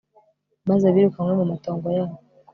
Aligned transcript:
maze 0.69 0.85
birukanwe 0.93 1.33
mu 1.39 1.45
matongo 1.51 1.87
yabo 1.97 2.15